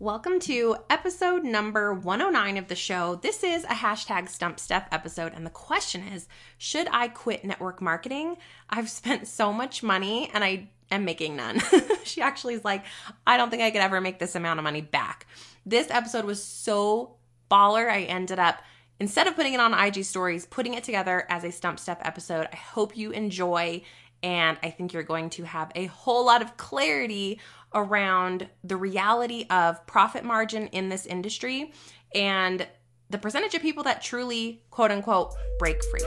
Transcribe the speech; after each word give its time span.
Welcome 0.00 0.40
to 0.40 0.76
episode 0.88 1.44
number 1.44 1.92
109 1.92 2.56
of 2.56 2.68
the 2.68 2.74
show. 2.74 3.16
This 3.16 3.44
is 3.44 3.64
a 3.64 3.74
hashtag 3.74 4.30
Stump 4.30 4.56
Stef 4.56 4.86
episode, 4.90 5.34
and 5.34 5.44
the 5.44 5.50
question 5.50 6.08
is 6.08 6.26
Should 6.56 6.88
I 6.90 7.08
quit 7.08 7.44
network 7.44 7.82
marketing? 7.82 8.38
I've 8.70 8.88
spent 8.88 9.28
so 9.28 9.52
much 9.52 9.82
money 9.82 10.30
and 10.32 10.42
I 10.42 10.70
am 10.90 11.04
making 11.04 11.36
none. 11.36 11.60
she 12.04 12.22
actually 12.22 12.54
is 12.54 12.64
like, 12.64 12.82
I 13.26 13.36
don't 13.36 13.50
think 13.50 13.62
I 13.62 13.70
could 13.70 13.82
ever 13.82 14.00
make 14.00 14.18
this 14.18 14.34
amount 14.34 14.58
of 14.58 14.64
money 14.64 14.80
back. 14.80 15.26
This 15.66 15.90
episode 15.90 16.24
was 16.24 16.42
so 16.42 17.16
baller. 17.50 17.86
I 17.86 18.04
ended 18.04 18.38
up, 18.38 18.62
instead 19.00 19.26
of 19.26 19.36
putting 19.36 19.52
it 19.52 19.60
on 19.60 19.74
IG 19.74 20.06
stories, 20.06 20.46
putting 20.46 20.72
it 20.72 20.82
together 20.82 21.26
as 21.28 21.44
a 21.44 21.52
Stump 21.52 21.78
Stef 21.78 21.98
episode. 22.00 22.48
I 22.50 22.56
hope 22.56 22.96
you 22.96 23.10
enjoy, 23.10 23.82
and 24.22 24.58
I 24.62 24.70
think 24.70 24.92
you're 24.92 25.02
going 25.02 25.30
to 25.30 25.44
have 25.44 25.72
a 25.74 25.86
whole 25.86 26.26
lot 26.26 26.42
of 26.42 26.56
clarity 26.56 27.40
around 27.74 28.48
the 28.64 28.76
reality 28.76 29.46
of 29.50 29.86
profit 29.86 30.24
margin 30.24 30.66
in 30.68 30.88
this 30.88 31.06
industry 31.06 31.72
and 32.14 32.66
the 33.08 33.18
percentage 33.18 33.54
of 33.54 33.62
people 33.62 33.84
that 33.84 34.02
truly, 34.02 34.62
quote 34.70 34.90
unquote, 34.90 35.34
break 35.58 35.82
free. 35.84 36.00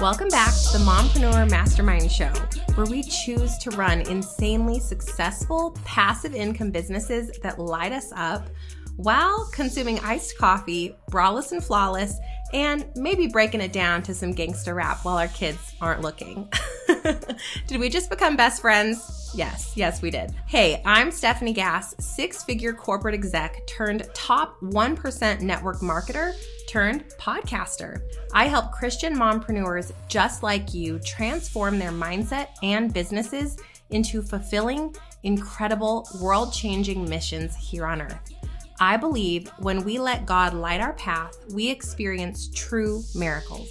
Welcome 0.00 0.28
back 0.28 0.54
to 0.54 0.78
the 0.78 0.84
Mompreneur 0.84 1.50
Mastermind 1.50 2.10
Show, 2.10 2.32
where 2.80 2.90
we 2.90 3.02
choose 3.02 3.58
to 3.58 3.68
run 3.72 4.00
insanely 4.08 4.80
successful 4.80 5.76
passive 5.84 6.34
income 6.34 6.70
businesses 6.70 7.30
that 7.42 7.58
light 7.58 7.92
us 7.92 8.10
up 8.16 8.48
while 8.96 9.46
consuming 9.52 9.98
iced 10.00 10.38
coffee, 10.38 10.96
braless 11.10 11.52
and 11.52 11.62
flawless, 11.62 12.16
and 12.54 12.86
maybe 12.96 13.26
breaking 13.26 13.60
it 13.60 13.70
down 13.70 14.02
to 14.02 14.14
some 14.14 14.32
gangster 14.32 14.74
rap 14.74 15.04
while 15.04 15.18
our 15.18 15.28
kids 15.28 15.74
aren't 15.82 16.00
looking. 16.00 16.50
did 17.66 17.80
we 17.80 17.88
just 17.88 18.10
become 18.10 18.36
best 18.36 18.60
friends? 18.60 19.30
Yes, 19.34 19.72
yes, 19.76 20.02
we 20.02 20.10
did. 20.10 20.34
Hey, 20.46 20.82
I'm 20.84 21.10
Stefanie 21.10 21.54
Gass, 21.54 21.94
six 21.98 22.42
figure 22.42 22.72
corporate 22.72 23.14
exec 23.14 23.64
turned 23.66 24.08
top 24.12 24.60
1% 24.60 25.40
network 25.40 25.78
marketer 25.78 26.34
turned 26.68 27.04
podcaster. 27.18 28.00
I 28.32 28.46
help 28.46 28.72
Christian 28.72 29.16
mompreneurs 29.16 29.92
just 30.08 30.42
like 30.42 30.74
you 30.74 30.98
transform 31.00 31.78
their 31.78 31.92
mindset 31.92 32.48
and 32.62 32.92
businesses 32.92 33.56
into 33.90 34.22
fulfilling, 34.22 34.94
incredible, 35.22 36.08
world 36.20 36.52
changing 36.52 37.08
missions 37.08 37.54
here 37.56 37.86
on 37.86 38.02
earth. 38.02 38.34
I 38.82 38.96
believe 38.96 39.48
when 39.58 39.84
we 39.84 39.98
let 39.98 40.26
God 40.26 40.54
light 40.54 40.80
our 40.80 40.94
path, 40.94 41.36
we 41.52 41.68
experience 41.68 42.48
true 42.54 43.02
miracles. 43.14 43.68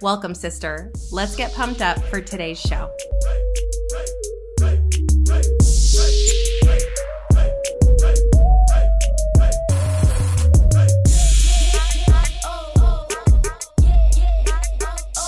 Welcome, 0.00 0.32
sister. 0.36 0.92
Let's 1.10 1.34
get 1.34 1.52
pumped 1.54 1.82
up 1.82 1.98
for 2.04 2.20
today's 2.20 2.60
show. 2.60 2.88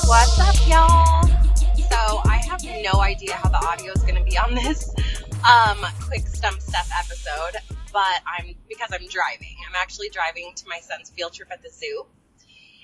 What's 0.06 0.38
up, 0.38 0.54
y'all? 0.68 1.26
So, 1.90 2.20
I 2.24 2.40
have 2.48 2.62
no 2.62 3.00
idea 3.00 3.32
how 3.34 3.48
the 3.48 3.66
audio 3.66 3.92
is 3.92 4.02
going 4.02 4.14
to 4.14 4.22
be 4.22 4.38
on 4.38 4.54
this 4.54 4.94
um, 5.50 5.84
quick 6.00 6.28
stump 6.28 6.60
Stef 6.60 6.88
episode 6.96 7.60
but 7.92 8.22
I'm 8.24 8.54
because 8.68 8.90
I'm 8.92 9.08
driving. 9.08 9.56
I'm 9.68 9.74
actually 9.74 10.10
driving 10.10 10.52
to 10.54 10.68
my 10.68 10.78
son's 10.78 11.10
field 11.10 11.32
trip 11.32 11.48
at 11.50 11.60
the 11.60 11.70
zoo. 11.70 12.06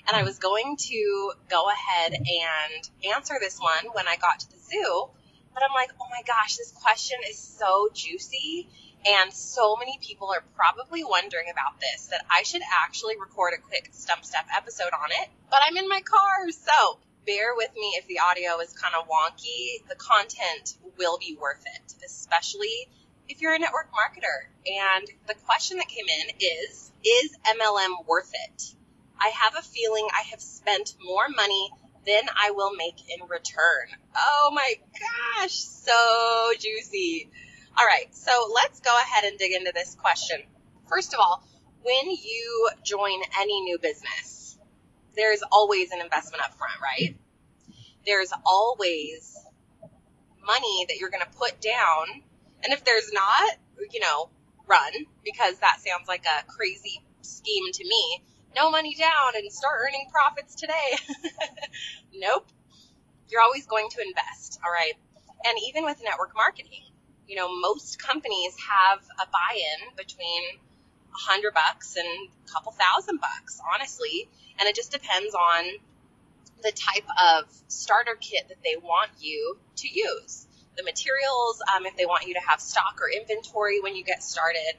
And 0.07 0.15
I 0.15 0.23
was 0.23 0.39
going 0.39 0.77
to 0.77 1.33
go 1.49 1.69
ahead 1.69 2.13
and 2.13 2.89
answer 3.13 3.35
this 3.39 3.59
one 3.59 3.93
when 3.93 4.07
I 4.07 4.15
got 4.15 4.39
to 4.39 4.49
the 4.49 4.57
zoo, 4.57 5.09
but 5.53 5.63
I'm 5.63 5.73
like, 5.73 5.91
"Oh 5.99 6.07
my 6.09 6.21
gosh, 6.25 6.55
this 6.55 6.71
question 6.71 7.17
is 7.29 7.37
so 7.37 7.89
juicy." 7.93 8.69
And 9.05 9.33
so 9.33 9.75
many 9.75 9.99
people 10.01 10.31
are 10.31 10.43
probably 10.55 11.03
wondering 11.03 11.49
about 11.51 11.79
this 11.79 12.07
that 12.07 12.25
I 12.29 12.43
should 12.43 12.61
actually 12.85 13.15
record 13.19 13.53
a 13.53 13.61
quick 13.61 13.89
Stump 13.91 14.23
Stef 14.23 14.45
episode 14.55 14.91
on 14.93 15.11
it. 15.11 15.29
But 15.49 15.61
I'm 15.65 15.77
in 15.77 15.87
my 15.87 16.01
car, 16.01 16.49
so 16.51 16.99
bear 17.25 17.55
with 17.55 17.73
me 17.75 17.95
if 17.99 18.07
the 18.07 18.19
audio 18.19 18.59
is 18.59 18.73
kind 18.73 18.95
of 18.95 19.07
wonky. 19.07 19.87
The 19.87 19.95
content 19.95 20.77
will 20.97 21.17
be 21.17 21.37
worth 21.39 21.63
it, 21.75 21.93
especially 22.05 22.87
if 23.29 23.41
you're 23.41 23.53
a 23.53 23.59
network 23.59 23.91
marketer. 23.91 24.47
And 24.65 25.07
the 25.27 25.35
question 25.45 25.77
that 25.77 25.87
came 25.87 26.05
in 26.07 26.35
is, 26.39 26.91
is 27.05 27.35
MLM 27.45 28.05
worth 28.07 28.31
it? 28.33 28.73
I 29.19 29.29
have 29.29 29.55
a 29.57 29.61
feeling 29.61 30.07
I 30.13 30.23
have 30.31 30.41
spent 30.41 30.95
more 31.03 31.27
money 31.29 31.69
than 32.05 32.23
I 32.35 32.51
will 32.51 32.73
make 32.75 32.95
in 33.09 33.27
return. 33.27 33.87
Oh 34.15 34.51
my 34.53 34.75
gosh, 35.39 35.53
so 35.53 36.51
juicy. 36.59 37.29
All 37.77 37.85
right, 37.85 38.13
so 38.15 38.51
let's 38.53 38.79
go 38.79 38.95
ahead 38.95 39.25
and 39.25 39.37
dig 39.37 39.51
into 39.51 39.71
this 39.73 39.95
question. 39.95 40.41
First 40.87 41.13
of 41.13 41.19
all, 41.19 41.43
when 41.83 42.09
you 42.09 42.69
join 42.83 43.21
any 43.39 43.61
new 43.61 43.77
business, 43.79 44.57
there's 45.15 45.43
always 45.51 45.91
an 45.91 46.01
investment 46.01 46.43
up 46.43 46.57
front, 46.57 46.79
right? 46.81 47.17
There's 48.05 48.31
always 48.45 49.37
money 50.45 50.85
that 50.87 50.97
you're 50.97 51.09
going 51.09 51.23
to 51.23 51.37
put 51.37 51.59
down 51.59 52.23
and 52.63 52.73
if 52.73 52.83
there's 52.83 53.11
not, 53.13 53.57
you 53.91 53.99
know, 53.99 54.29
run 54.67 54.91
because 55.23 55.59
that 55.59 55.79
sounds 55.85 56.07
like 56.07 56.25
a 56.25 56.45
crazy 56.51 57.01
scheme 57.21 57.71
to 57.71 57.83
me. 57.83 58.23
No 58.57 58.71
money 58.71 58.95
down 58.95 59.35
and 59.35 59.51
start 59.53 59.75
earning 59.85 60.07
profits 60.11 60.55
today. 60.55 60.97
nope. 62.15 62.47
You're 63.29 63.41
always 63.41 63.67
going 63.67 63.87
to 63.91 64.01
invest, 64.01 64.59
all 64.65 64.71
right? 64.71 64.93
And 65.45 65.57
even 65.67 65.85
with 65.85 66.01
network 66.03 66.35
marketing, 66.35 66.89
you 67.27 67.35
know, 67.35 67.49
most 67.61 67.99
companies 67.99 68.55
have 68.67 68.99
a 69.21 69.27
buy-in 69.27 69.95
between 69.95 70.41
a 71.13 71.17
hundred 71.29 71.53
bucks 71.53 71.97
and 71.97 72.07
a 72.07 72.51
couple 72.51 72.71
thousand 72.71 73.19
bucks, 73.19 73.61
honestly. 73.75 74.27
And 74.59 74.67
it 74.67 74.75
just 74.75 74.91
depends 74.91 75.35
on 75.35 75.65
the 76.63 76.71
type 76.71 77.05
of 77.21 77.43
starter 77.67 78.17
kit 78.19 78.47
that 78.49 78.63
they 78.63 78.75
want 78.75 79.11
you 79.19 79.59
to 79.75 79.87
use 79.87 80.47
the 80.75 80.83
materials, 80.83 81.61
um, 81.75 81.85
if 81.85 81.95
they 81.95 82.07
want 82.07 82.25
you 82.25 82.33
to 82.33 82.41
have 82.47 82.59
stock 82.59 82.99
or 83.01 83.07
inventory 83.07 83.81
when 83.81 83.95
you 83.95 84.03
get 84.03 84.23
started. 84.23 84.73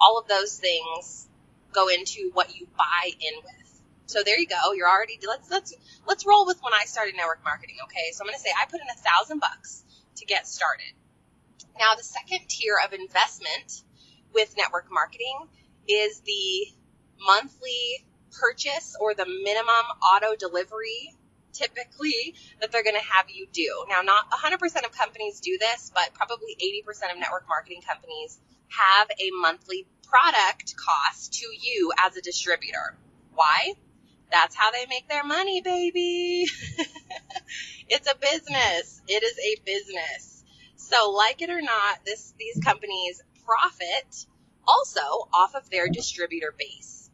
All 0.00 0.18
of 0.18 0.28
those 0.28 0.56
things 0.56 1.26
go 1.74 1.88
into 1.88 2.30
what 2.32 2.54
you 2.56 2.66
buy 2.76 3.10
in 3.10 3.42
with. 3.42 3.82
So 4.06 4.22
there 4.24 4.38
you 4.38 4.46
go. 4.46 4.72
You're 4.74 4.88
already 4.88 5.18
let's 5.26 5.50
let's 5.50 5.74
let's 6.06 6.26
roll 6.26 6.46
with 6.46 6.60
when 6.62 6.72
I 6.72 6.84
started 6.84 7.14
network 7.16 7.42
marketing. 7.44 7.76
Okay, 7.84 8.12
so 8.12 8.22
I'm 8.22 8.28
going 8.28 8.36
to 8.36 8.40
say 8.40 8.50
I 8.50 8.66
put 8.66 8.80
in 8.80 8.86
a 8.88 9.00
thousand 9.00 9.40
bucks 9.40 9.84
to 10.16 10.26
get 10.26 10.46
started. 10.46 10.92
Now 11.78 11.94
the 11.96 12.04
second 12.04 12.48
tier 12.48 12.76
of 12.84 12.92
investment 12.92 13.82
with 14.32 14.54
network 14.56 14.86
marketing 14.90 15.48
is 15.88 16.20
the 16.20 16.68
monthly 17.20 18.06
purchase 18.32 18.96
or 19.00 19.14
the 19.14 19.26
minimum 19.26 19.86
auto 20.02 20.34
delivery 20.36 21.14
typically 21.54 22.34
that 22.60 22.72
they're 22.72 22.82
going 22.82 22.98
to 22.98 23.12
have 23.14 23.30
you 23.30 23.46
do. 23.52 23.86
Now, 23.88 24.02
not 24.02 24.30
100% 24.30 24.60
of 24.84 24.92
companies 24.92 25.40
do 25.40 25.56
this, 25.58 25.90
but 25.94 26.12
probably 26.12 26.56
80% 26.84 27.12
of 27.12 27.18
network 27.18 27.46
marketing 27.48 27.80
companies 27.88 28.38
have 28.68 29.08
a 29.10 29.30
monthly 29.40 29.86
product 30.14 30.76
cost 30.76 31.32
to 31.32 31.46
you 31.60 31.92
as 31.98 32.16
a 32.16 32.22
distributor. 32.22 32.96
Why? 33.34 33.72
That's 34.30 34.54
how 34.54 34.70
they 34.70 34.86
make 34.88 35.08
their 35.08 35.24
money, 35.24 35.60
baby. 35.60 36.46
it's 37.88 38.08
a 38.08 38.14
business. 38.16 39.02
It 39.08 39.24
is 39.24 39.36
a 39.38 39.60
business. 39.64 40.44
So, 40.76 41.10
like 41.10 41.42
it 41.42 41.50
or 41.50 41.60
not, 41.60 42.04
this 42.04 42.32
these 42.38 42.62
companies 42.62 43.22
profit 43.44 44.26
also 44.68 45.00
off 45.34 45.56
of 45.56 45.68
their 45.68 45.88
distributor 45.88 46.54
base. 46.56 47.10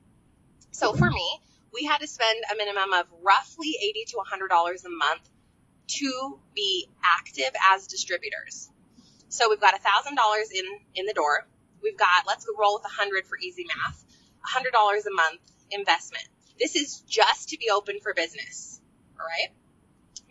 So 0.71 0.93
for 0.93 1.11
me, 1.11 1.41
we 1.72 1.84
had 1.84 1.99
to 1.99 2.06
spend 2.06 2.38
a 2.53 2.56
minimum 2.56 2.93
of 2.93 3.06
roughly 3.22 3.76
80 3.82 4.05
to 4.08 4.17
$100 4.17 4.85
a 4.85 4.88
month 4.88 5.29
to 5.88 6.38
be 6.55 6.87
active 7.02 7.50
as 7.73 7.87
distributors. 7.87 8.70
So 9.29 9.49
we've 9.49 9.61
got 9.61 9.75
$1,000 9.75 10.17
in, 10.55 10.64
in 10.94 11.06
the 11.06 11.12
door. 11.14 11.47
We've 11.82 11.97
got, 11.97 12.27
let's 12.27 12.44
go 12.44 12.53
roll 12.59 12.75
with 12.75 12.85
100 12.85 13.27
for 13.27 13.38
easy 13.38 13.67
math, 13.67 14.05
$100 14.47 14.67
a 15.06 15.15
month 15.15 15.41
investment. 15.71 16.25
This 16.59 16.77
is 16.77 17.00
just 17.09 17.50
to 17.50 17.59
be 17.59 17.71
open 17.73 18.00
for 18.00 18.15
business. 18.15 18.81
All 19.19 19.27
right. 19.27 19.55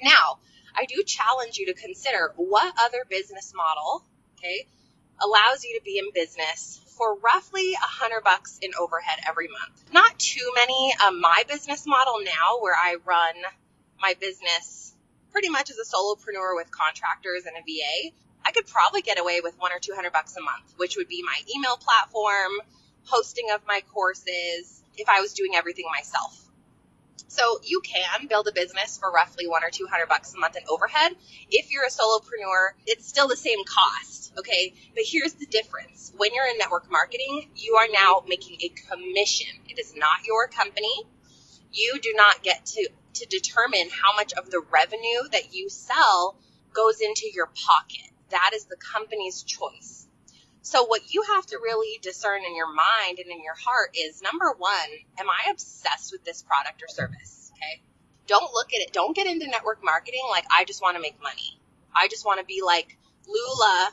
Now, 0.02 0.40
I 0.76 0.86
do 0.86 1.04
challenge 1.04 1.58
you 1.58 1.68
to 1.68 1.74
consider 1.74 2.34
what 2.38 2.74
other 2.80 3.06
business 3.10 3.54
model, 3.56 4.06
okay, 4.38 4.68
allows 5.22 5.64
you 5.64 5.78
to 5.78 5.84
be 5.84 5.98
in 5.98 6.06
business 6.14 6.82
for 6.98 7.18
roughly 7.20 7.74
a 7.74 7.78
hundred 7.88 8.24
bucks 8.24 8.60
in 8.62 8.72
overhead 8.80 9.20
every 9.28 9.48
month. 9.48 9.84
Not 9.92 10.18
too 10.20 10.52
many. 10.56 10.94
Um, 11.06 11.20
my 11.20 11.44
business 11.48 11.86
model 11.86 12.20
now, 12.24 12.62
where 12.62 12.76
I 12.76 12.98
run 13.06 13.36
my 14.02 14.16
business 14.20 14.94
pretty 15.32 15.50
much 15.50 15.70
as 15.70 15.78
a 15.78 15.96
solopreneur 15.96 16.56
with 16.56 16.72
contractors 16.72 17.46
and 17.46 17.56
a 17.56 17.62
VA, 17.62 18.16
I 18.50 18.52
could 18.52 18.66
probably 18.66 19.04
get 19.04 19.20
away 19.20 19.42
with 19.44 19.54
one 19.60 19.72
or 19.72 19.80
two 19.80 19.94
hundred 19.94 20.14
bucks 20.14 20.36
a 20.36 20.42
month, 20.42 20.74
which 20.78 20.98
would 20.98 21.08
be 21.08 21.22
my 21.22 21.38
email 21.56 21.78
platform, 21.78 22.54
hosting 23.04 23.52
of 23.54 23.62
my 23.68 23.82
courses, 23.94 24.82
if 24.98 25.08
I 25.08 25.22
was 25.22 25.34
doing 25.34 25.52
everything 25.56 25.86
myself. 25.94 26.34
So 27.28 27.40
So 27.40 27.62
you 27.64 27.80
can 27.80 28.28
build 28.28 28.50
a 28.50 28.52
business 28.52 28.98
for 28.98 29.10
roughly 29.10 29.48
one 29.48 29.64
or 29.64 29.70
two 29.70 29.88
hundred 29.88 30.10
bucks 30.10 30.34
a 30.34 30.38
month 30.38 30.58
in 30.58 30.64
overhead. 30.68 31.14
If 31.50 31.72
you're 31.72 31.86
a 31.86 31.90
solopreneur, 31.90 32.72
it's 32.86 33.08
still 33.08 33.30
the 33.30 33.38
same 33.38 33.60
cost. 33.64 34.34
Okay. 34.38 34.74
But 34.94 35.04
here's 35.06 35.36
the 35.36 35.46
difference. 35.46 36.12
When 36.18 36.34
you're 36.34 36.48
in 36.48 36.58
network 36.58 36.92
marketing, 36.92 37.50
you 37.56 37.76
are 37.76 37.88
now 37.90 38.24
making 38.28 38.58
a 38.62 38.70
commission. 38.70 39.48
It 39.70 39.80
is 39.80 39.96
not 39.96 40.26
your 40.28 40.50
company. 40.50 41.04
You 41.72 41.98
do 42.02 42.14
not 42.14 42.44
get 42.44 42.66
to, 42.66 42.90
to 43.14 43.26
determine 43.26 43.88
how 43.90 44.18
much 44.18 44.34
of 44.34 44.52
the 44.52 44.62
revenue 44.70 45.30
that 45.32 45.54
you 45.54 45.70
sell 45.70 46.36
goes 46.74 47.00
into 47.00 47.30
your 47.34 47.48
pocket. 47.48 48.12
That 48.30 48.52
is 48.54 48.66
the 48.66 48.78
company's 48.78 49.44
choice. 49.44 50.08
So 50.62 50.86
what 50.86 51.14
you 51.14 51.24
have 51.24 51.46
to 51.48 51.58
really 51.58 52.00
discern 52.02 52.44
in 52.46 52.56
your 52.56 52.72
mind 52.72 53.20
and 53.20 53.32
in 53.32 53.44
your 53.44 53.56
heart 53.56 53.96
is 53.98 54.22
number 54.22 54.54
one, 54.58 54.90
am 55.18 55.30
I 55.30 55.50
obsessed 55.52 56.12
with 56.12 56.24
this 56.24 56.44
product 56.44 56.84
or 56.84 56.88
service? 56.88 57.52
Okay. 57.56 57.82
Don't 58.28 58.54
look 58.54 58.74
at 58.74 58.82
it. 58.82 58.94
Don't 58.94 59.16
get 59.16 59.26
into 59.26 59.48
network 59.48 59.84
marketing 59.84 60.22
like 60.30 60.46
I 60.56 60.66
just 60.66 60.82
want 60.82 60.96
to 60.98 61.02
make 61.02 61.22
money. 61.22 61.60
I 61.96 62.08
just 62.08 62.26
want 62.26 62.40
to 62.40 62.46
be 62.46 62.62
like 62.64 62.98
Lula 63.28 63.92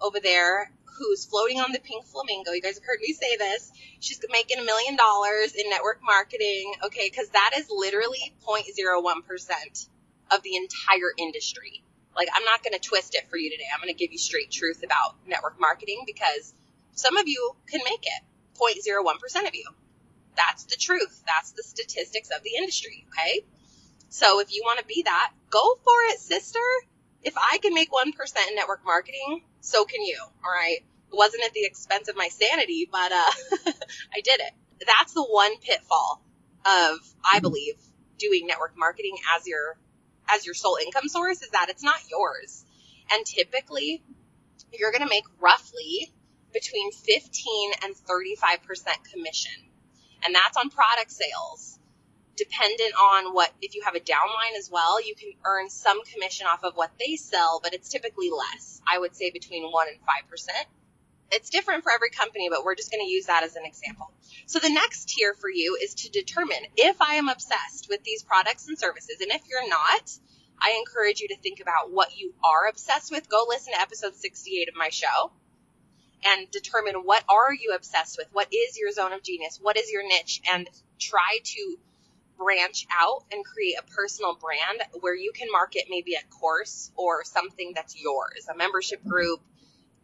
over 0.00 0.20
there 0.20 0.70
who's 0.96 1.24
floating 1.24 1.60
on 1.60 1.72
the 1.72 1.80
pink 1.80 2.06
flamingo. 2.06 2.52
You 2.52 2.62
guys 2.62 2.76
have 2.76 2.84
heard 2.84 3.00
me 3.00 3.12
say 3.12 3.36
this. 3.36 3.72
She's 3.98 4.20
making 4.30 4.60
a 4.60 4.64
million 4.64 4.96
dollars 4.96 5.54
in 5.54 5.68
network 5.68 6.00
marketing. 6.02 6.72
Okay. 6.86 7.10
Cause 7.10 7.28
that 7.30 7.50
is 7.56 7.68
literally 7.70 8.32
0.01% 8.46 9.88
of 10.30 10.42
the 10.42 10.56
entire 10.56 11.12
industry. 11.18 11.82
Like, 12.16 12.28
I'm 12.34 12.44
not 12.44 12.62
going 12.62 12.74
to 12.74 12.80
twist 12.80 13.14
it 13.14 13.28
for 13.28 13.36
you 13.36 13.50
today. 13.50 13.64
I'm 13.72 13.80
going 13.80 13.92
to 13.92 13.98
give 13.98 14.12
you 14.12 14.18
straight 14.18 14.50
truth 14.50 14.82
about 14.84 15.16
network 15.26 15.60
marketing 15.60 16.04
because 16.06 16.54
some 16.92 17.16
of 17.16 17.26
you 17.26 17.52
can 17.68 17.80
make 17.84 18.02
it 18.02 18.22
0.01% 18.58 19.48
of 19.48 19.54
you. 19.54 19.64
That's 20.36 20.64
the 20.64 20.76
truth. 20.76 21.22
That's 21.26 21.52
the 21.52 21.62
statistics 21.62 22.30
of 22.30 22.42
the 22.42 22.56
industry. 22.56 23.06
Okay. 23.08 23.44
So 24.08 24.40
if 24.40 24.52
you 24.52 24.62
want 24.64 24.78
to 24.78 24.84
be 24.84 25.02
that, 25.04 25.32
go 25.50 25.74
for 25.82 25.94
it, 26.10 26.20
sister. 26.20 26.60
If 27.22 27.34
I 27.36 27.58
can 27.58 27.74
make 27.74 27.90
1% 27.90 28.04
in 28.48 28.54
network 28.54 28.84
marketing, 28.84 29.42
so 29.60 29.84
can 29.84 30.02
you. 30.02 30.18
All 30.20 30.50
right. 30.52 30.78
It 30.78 31.16
wasn't 31.16 31.44
at 31.44 31.52
the 31.52 31.64
expense 31.64 32.08
of 32.08 32.16
my 32.16 32.28
sanity, 32.28 32.88
but, 32.90 33.12
uh, 33.12 33.30
I 34.14 34.20
did 34.22 34.40
it. 34.40 34.52
That's 34.86 35.14
the 35.14 35.24
one 35.24 35.56
pitfall 35.58 36.22
of, 36.66 36.98
I 37.24 37.40
believe, 37.40 37.74
doing 38.18 38.46
network 38.46 38.76
marketing 38.76 39.16
as 39.36 39.46
your 39.46 39.76
as 40.28 40.46
your 40.46 40.54
sole 40.54 40.78
income 40.84 41.08
source 41.08 41.42
is 41.42 41.50
that 41.50 41.68
it's 41.68 41.82
not 41.82 41.98
yours. 42.10 42.64
And 43.12 43.24
typically, 43.26 44.02
you're 44.72 44.92
going 44.92 45.02
to 45.02 45.08
make 45.08 45.24
roughly 45.40 46.12
between 46.52 46.92
15 46.92 47.72
and 47.82 47.94
35% 47.94 48.60
commission. 49.12 49.52
And 50.24 50.34
that's 50.34 50.56
on 50.56 50.70
product 50.70 51.10
sales. 51.10 51.78
Dependent 52.36 52.94
on 52.94 53.34
what, 53.34 53.52
if 53.60 53.74
you 53.74 53.82
have 53.84 53.94
a 53.94 54.00
downline 54.00 54.58
as 54.58 54.70
well, 54.70 55.04
you 55.04 55.14
can 55.14 55.32
earn 55.44 55.68
some 55.68 56.02
commission 56.04 56.46
off 56.46 56.64
of 56.64 56.74
what 56.74 56.90
they 56.98 57.16
sell, 57.16 57.60
but 57.62 57.74
it's 57.74 57.88
typically 57.88 58.30
less. 58.30 58.80
I 58.88 58.98
would 58.98 59.14
say 59.14 59.30
between 59.30 59.70
1 59.70 59.86
and 59.88 59.98
5%. 59.98 60.48
It's 61.34 61.50
different 61.50 61.82
for 61.82 61.92
every 61.92 62.10
company, 62.10 62.48
but 62.48 62.64
we're 62.64 62.74
just 62.74 62.90
going 62.90 63.04
to 63.04 63.10
use 63.10 63.26
that 63.26 63.42
as 63.42 63.56
an 63.56 63.64
example. 63.64 64.10
So 64.46 64.58
the 64.58 64.70
next 64.70 65.08
tier 65.08 65.34
for 65.34 65.50
you 65.50 65.76
is 65.82 65.94
to 65.94 66.10
determine 66.10 66.64
if 66.76 67.00
I 67.02 67.14
am 67.14 67.28
obsessed 67.28 67.88
with 67.88 68.02
these 68.04 68.22
products 68.22 68.68
and 68.68 68.78
services. 68.78 69.16
And 69.20 69.30
if 69.32 69.42
you're 69.48 69.68
not, 69.68 70.10
I 70.60 70.76
encourage 70.78 71.20
you 71.20 71.28
to 71.28 71.38
think 71.38 71.60
about 71.60 71.90
what 71.90 72.16
you 72.16 72.34
are 72.44 72.68
obsessed 72.68 73.10
with. 73.10 73.28
Go 73.28 73.46
listen 73.48 73.72
to 73.74 73.80
episode 73.80 74.14
68 74.14 74.68
of 74.68 74.76
my 74.76 74.88
show 74.88 75.32
and 76.24 76.50
determine 76.50 76.94
what 77.02 77.24
are 77.28 77.52
you 77.52 77.74
obsessed 77.74 78.16
with? 78.18 78.28
What 78.32 78.48
is 78.52 78.78
your 78.78 78.90
zone 78.92 79.12
of 79.12 79.22
genius? 79.22 79.58
What 79.60 79.76
is 79.76 79.90
your 79.90 80.06
niche? 80.06 80.40
And 80.52 80.68
try 80.98 81.40
to 81.42 81.78
branch 82.38 82.86
out 82.96 83.24
and 83.30 83.44
create 83.44 83.76
a 83.78 83.90
personal 83.94 84.34
brand 84.34 84.82
where 85.00 85.14
you 85.14 85.32
can 85.32 85.48
market 85.50 85.84
maybe 85.88 86.14
a 86.14 86.34
course 86.34 86.90
or 86.96 87.24
something 87.24 87.72
that's 87.74 88.00
yours, 88.00 88.48
a 88.52 88.56
membership 88.56 89.04
group, 89.04 89.40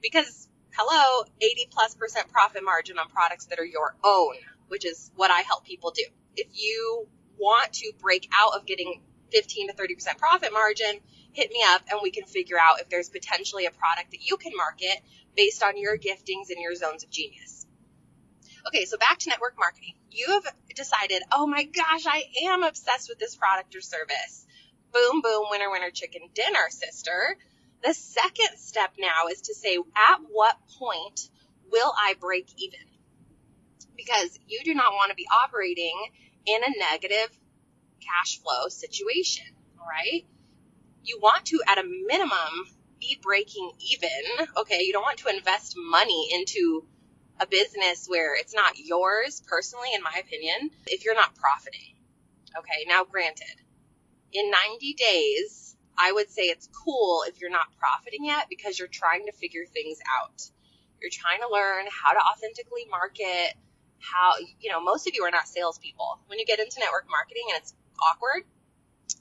because 0.03 0.49
hello, 0.77 1.25
80 1.41 1.69
plus 1.71 1.95
percent 1.95 2.29
profit 2.33 2.65
margin 2.65 2.99
on 2.99 3.09
products 3.09 3.47
that 3.47 3.59
are 3.59 3.65
your 3.65 3.97
own, 4.05 4.35
which 4.69 4.85
is 4.85 5.11
what 5.17 5.31
I 5.31 5.41
help 5.41 5.65
people 5.65 5.91
do. 5.91 6.05
If 6.37 6.49
you 6.55 7.09
want 7.39 7.73
to 7.75 7.93
break 8.01 8.29
out 8.39 8.55
of 8.55 8.67
getting 8.67 9.03
15 9.33 9.69
to 9.69 9.75
30% 9.75 10.19
profit 10.19 10.53
margin, 10.53 11.01
hit 11.33 11.51
me 11.51 11.63
up 11.69 11.83
and 11.91 12.01
we 12.03 12.11
can 12.11 12.25
figure 12.25 12.59
out 12.59 12.81
if 12.81 12.89
there's 12.89 13.09
potentially 13.09 13.67
a 13.67 13.71
product 13.71 14.11
that 14.13 14.29
you 14.29 14.37
can 14.37 14.53
market 14.57 15.03
based 15.37 15.63
on 15.63 15.79
your 15.79 15.97
giftings 15.97 16.51
and 16.51 16.61
your 16.61 16.75
zones 16.75 17.05
of 17.05 17.11
genius. 17.11 17.67
Okay, 18.67 18.85
so 18.85 18.99
back 18.99 19.19
to 19.19 19.31
network 19.31 19.55
marketing. 19.59 19.95
You 20.11 20.27
have 20.45 20.55
decided, 20.75 21.23
oh 21.33 21.47
my 21.47 21.65
gosh, 21.65 22.07
I 22.07 22.25
am 22.47 22.63
obsessed 22.63 23.09
with 23.09 23.19
this 23.19 23.35
product 23.35 23.75
or 23.75 23.81
service. 23.81 24.47
Boom, 24.93 25.23
boom, 25.23 25.47
winner, 25.51 25.71
winner, 25.71 25.91
chicken 25.91 26.23
dinner, 26.35 26.69
sister. 26.69 27.37
The 27.83 27.95
second 27.95 28.59
step 28.59 28.95
now 28.99 29.29
is 29.31 29.43
to 29.43 29.55
say, 29.55 29.77
at 29.77 30.19
what 30.31 30.57
point 30.79 31.29
will 31.71 31.93
I 31.97 32.15
break 32.21 32.49
even? 32.59 32.81
Because 33.97 34.39
you 34.47 34.61
do 34.65 34.75
not 34.75 34.93
want 34.93 35.11
to 35.11 35.15
be 35.15 35.27
operating 35.45 35.95
in 36.47 36.63
a 36.63 36.79
negative 36.79 37.31
cash 38.01 38.41
flow 38.41 38.69
situation, 38.69 39.45
right? 39.79 40.27
You 41.05 41.19
want 41.21 41.47
to, 41.47 41.61
at 41.67 41.79
a 41.79 41.85
minimum, 41.85 42.67
be 43.01 43.19
breaking 43.23 43.73
even. 43.91 44.47
Okay. 44.59 44.83
You 44.83 44.93
don't 44.93 45.03
want 45.03 45.19
to 45.19 45.35
invest 45.35 45.75
money 45.77 46.29
into 46.33 46.85
a 47.41 47.47
business 47.47 48.07
where 48.07 48.37
it's 48.37 48.55
not 48.55 48.79
yours 48.79 49.43
personally, 49.47 49.89
in 49.95 50.03
my 50.03 50.21
opinion, 50.21 50.71
if 50.87 51.05
you're 51.05 51.15
not 51.15 51.35
profiting. 51.35 51.97
Okay. 52.59 52.85
Now, 52.87 53.05
granted, 53.05 53.57
in 54.33 54.51
90 54.51 54.95
days, 54.95 55.70
I 56.01 56.13
would 56.13 56.31
say 56.31 56.43
it's 56.45 56.67
cool 56.73 57.25
if 57.29 57.41
you're 57.41 57.51
not 57.51 57.67
profiting 57.79 58.25
yet 58.25 58.47
because 58.49 58.79
you're 58.79 58.89
trying 58.89 59.27
to 59.27 59.33
figure 59.33 59.67
things 59.67 59.99
out. 60.19 60.43
You're 61.01 61.11
trying 61.13 61.41
to 61.41 61.49
learn 61.53 61.85
how 61.91 62.13
to 62.13 62.19
authentically 62.19 62.87
market, 62.91 63.55
how, 63.99 64.33
you 64.61 64.71
know, 64.71 64.83
most 64.83 65.07
of 65.07 65.15
you 65.15 65.25
are 65.25 65.31
not 65.31 65.47
salespeople. 65.47 66.21
When 66.27 66.39
you 66.39 66.47
get 66.47 66.59
into 66.59 66.81
network 66.81 67.07
marketing 67.11 67.45
and 67.51 67.59
it's 67.61 67.75
awkward, 68.03 68.45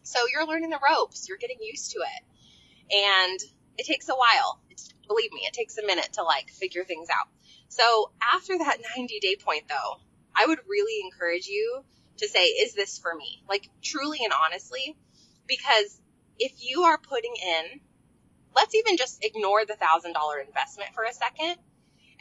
so 0.04 0.20
you're 0.32 0.48
learning 0.48 0.70
the 0.70 0.80
ropes, 0.80 1.28
you're 1.28 1.38
getting 1.38 1.58
used 1.62 1.92
to 1.92 2.00
it. 2.00 2.96
And 2.96 3.40
it 3.78 3.86
takes 3.86 4.08
a 4.08 4.16
while. 4.16 4.62
It's, 4.70 4.94
believe 5.08 5.34
me, 5.34 5.42
it 5.46 5.54
takes 5.54 5.78
a 5.78 5.86
minute 5.86 6.14
to 6.14 6.24
like 6.24 6.50
figure 6.50 6.86
things 6.86 7.10
out. 7.10 7.28
So 7.68 8.12
after 8.22 8.58
that 8.58 8.78
90 8.98 9.20
day 9.20 9.36
point 9.36 9.64
though, 9.68 10.00
I 10.34 10.46
would 10.46 10.60
really 10.68 11.04
encourage 11.06 11.48
you 11.48 11.84
to 12.18 12.28
say, 12.30 12.46
is 12.46 12.74
this 12.74 13.00
for 13.00 13.14
me? 13.14 13.44
Like 13.50 13.70
truly 13.82 14.20
and 14.24 14.32
honestly, 14.46 14.96
because 15.46 16.00
if 16.40 16.54
you 16.60 16.84
are 16.84 16.98
putting 16.98 17.34
in, 17.36 17.82
let's 18.56 18.76
even 18.76 18.98
just 18.98 19.24
ignore 19.24 19.66
the 19.66 19.76
thousand 19.76 20.14
dollar 20.14 20.40
investment 20.40 20.92
for 20.94 21.04
a 21.04 21.14
second 21.14 21.58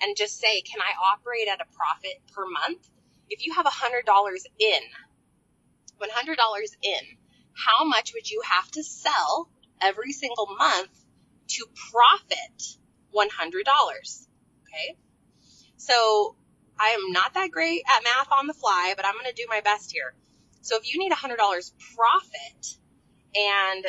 and 0.01 0.17
just 0.17 0.39
say, 0.39 0.61
can 0.63 0.81
I 0.81 1.13
operate 1.13 1.49
at 1.49 1.61
a 1.61 1.77
profit 1.77 2.21
per 2.35 2.45
month? 2.47 2.89
If 3.31 3.45
you 3.45 3.55
have 3.55 3.67
a 3.67 3.71
hundred 3.71 4.05
dollars 4.05 4.45
in, 4.59 4.81
one 5.99 6.11
hundred 6.13 6.37
dollars 6.37 6.77
in, 6.83 7.19
how 7.55 7.85
much 7.85 8.13
would 8.15 8.31
you 8.31 8.43
have 8.45 8.71
to 8.73 8.83
sell 8.83 9.49
every 9.81 10.13
single 10.13 10.49
month 10.59 10.91
to 11.49 11.67
profit 11.93 12.77
one 13.11 13.29
hundred 13.31 13.65
dollars? 13.65 14.29
Okay. 14.63 14.97
So 15.77 16.37
I 16.79 16.89
am 16.91 17.13
not 17.13 17.35
that 17.35 17.51
great 17.51 17.83
at 17.89 18.05
math 18.05 18.29
on 18.33 18.47
the 18.47 18.55
fly, 18.55 18.95
but 18.97 19.05
I'm 19.05 19.15
going 19.15 19.27
to 19.27 19.33
do 19.33 19.47
my 19.49 19.61
best 19.61 19.93
here. 19.93 20.15
So 20.61 20.77
if 20.77 20.93
you 20.93 20.99
need 20.99 21.13
a 21.13 21.17
hundred 21.17 21.39
dollars 21.39 21.73
profit 21.97 22.79
and 23.35 23.87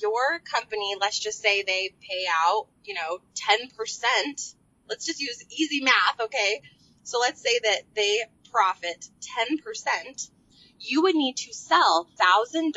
your 0.00 0.40
company, 0.40 0.94
let's 1.00 1.18
just 1.18 1.40
say 1.40 1.62
they 1.62 1.94
pay 2.00 2.24
out, 2.44 2.66
you 2.84 2.94
know, 2.94 3.18
10%. 3.34 4.54
Let's 4.88 5.06
just 5.06 5.20
use 5.20 5.44
easy 5.50 5.82
math, 5.82 6.20
okay? 6.20 6.62
So 7.02 7.18
let's 7.18 7.40
say 7.40 7.58
that 7.62 7.82
they 7.94 8.20
profit 8.50 9.08
10%. 9.40 10.30
You 10.78 11.02
would 11.02 11.14
need 11.14 11.36
to 11.38 11.54
sell 11.54 12.08
$1,000 12.20 12.72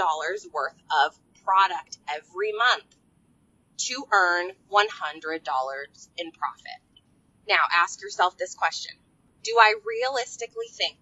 worth 0.54 0.74
of 1.06 1.18
product 1.44 1.98
every 2.08 2.54
month 2.54 2.96
to 3.78 4.06
earn 4.14 4.52
$100 4.72 6.08
in 6.18 6.32
profit. 6.32 6.82
Now 7.48 7.64
ask 7.74 8.02
yourself 8.02 8.38
this 8.38 8.56
question. 8.56 8.96
Do 9.44 9.58
I 9.60 9.76
realistically 9.86 10.68
think 10.72 10.98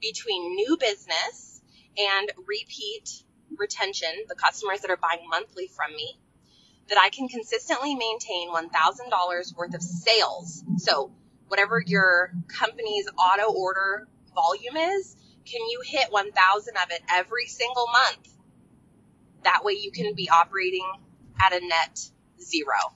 between 0.00 0.54
new 0.54 0.76
business 0.78 1.60
and 1.96 2.30
repeat 2.46 3.24
retention, 3.56 4.10
the 4.28 4.34
customers 4.34 4.80
that 4.80 4.90
are 4.90 4.96
buying 4.96 5.28
monthly 5.28 5.68
from 5.68 5.94
me, 5.94 6.18
that 6.88 6.98
I 7.00 7.08
can 7.08 7.28
consistently 7.28 7.94
maintain 7.94 8.50
$1,000 8.50 9.56
worth 9.56 9.74
of 9.74 9.82
sales. 9.82 10.62
So 10.78 11.12
whatever 11.48 11.82
your 11.84 12.32
company's 12.48 13.08
auto 13.16 13.52
order 13.52 14.08
volume 14.34 14.76
is, 14.76 15.16
can 15.44 15.60
you 15.68 15.82
hit 15.84 16.10
1,000 16.10 16.76
of 16.76 16.90
it 16.90 17.02
every 17.10 17.46
single 17.46 17.86
month? 17.86 18.28
That 19.44 19.64
way 19.64 19.74
you 19.74 19.92
can 19.92 20.14
be 20.14 20.30
operating 20.30 20.90
at 21.40 21.52
a 21.52 21.60
net 21.66 22.00
zero. 22.40 22.94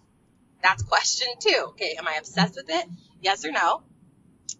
That's 0.62 0.82
question 0.82 1.28
two. 1.40 1.64
Okay. 1.70 1.94
Am 1.98 2.08
I 2.08 2.14
obsessed 2.14 2.56
with 2.56 2.68
it? 2.68 2.86
Yes 3.20 3.44
or 3.44 3.52
no? 3.52 3.82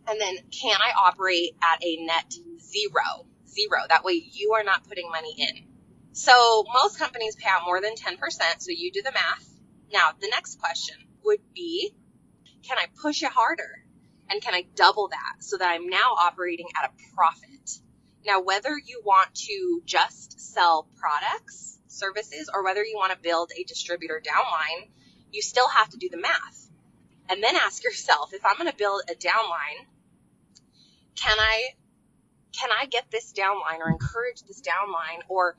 And 0.07 0.21
then 0.21 0.37
can 0.51 0.77
I 0.81 0.93
operate 1.07 1.57
at 1.63 1.83
a 1.83 2.05
net 2.05 2.33
zero? 2.61 3.27
zero. 3.49 3.81
That 3.89 4.05
way 4.05 4.13
you 4.13 4.53
are 4.53 4.65
not 4.65 4.87
putting 4.87 5.11
money 5.11 5.35
in. 5.39 5.65
So 6.13 6.65
most 6.73 6.99
companies 6.99 7.37
pay 7.37 7.49
out 7.49 7.63
more 7.65 7.81
than 7.81 7.95
10%. 7.95 8.19
So 8.59 8.71
you 8.71 8.91
do 8.91 9.03
the 9.03 9.13
math. 9.13 9.49
Now, 9.93 10.11
the 10.21 10.29
next 10.29 10.59
question 10.59 10.97
would 11.25 11.41
be, 11.55 11.95
can 12.63 12.79
I 12.79 12.87
push 13.01 13.23
it 13.23 13.31
harder? 13.31 13.85
And 14.31 14.43
can 14.43 14.55
I 14.55 14.67
double 14.75 15.09
that 15.09 15.43
so 15.43 15.57
that 15.57 15.71
I'm 15.71 15.89
now 15.89 16.15
operating 16.21 16.69
at 16.77 16.91
a 16.91 17.15
profit? 17.15 17.81
Now, 18.27 18.41
whether 18.43 18.77
you 18.77 19.01
want 19.05 19.35
to 19.47 19.83
just 19.87 20.39
sell 20.39 20.87
products, 20.97 21.79
services, 21.87 22.51
or 22.53 22.63
whether 22.63 22.85
you 22.85 22.97
want 22.97 23.13
to 23.13 23.19
build 23.19 23.51
a 23.59 23.65
distributor 23.65 24.21
downline, 24.23 24.89
you 25.33 25.41
still 25.41 25.69
have 25.69 25.89
to 25.91 25.97
do 25.97 26.09
the 26.11 26.19
math. 26.19 26.69
And 27.31 27.43
then 27.43 27.57
ask 27.57 27.85
yourself, 27.85 28.33
if 28.33 28.45
I'm 28.45 28.57
going 28.57 28.71
to 28.71 28.77
build 28.77 29.03
a 29.11 29.15
downline, 29.15 29.87
can 31.17 31.39
I 31.39 31.71
can 32.59 32.71
I 32.77 32.87
get 32.87 33.11
this 33.11 33.33
downline 33.33 33.79
or 33.81 33.91
encourage 33.91 34.43
this 34.43 34.63
downline 34.63 35.21
or 35.29 35.57